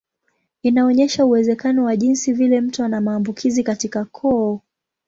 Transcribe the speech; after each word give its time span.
Inaonyesha 0.63 1.25
uwezekano 1.25 1.83
wa 1.83 1.95
jinsi 1.97 2.33
vile 2.33 2.61
mtu 2.61 2.83
ana 2.83 3.01
maambukizi 3.01 3.63
katika 3.63 4.05
koo. 4.05 4.61